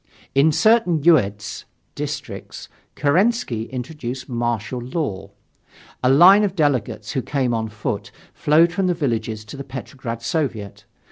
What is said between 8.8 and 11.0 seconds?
the villages to the Petrograd Soviet.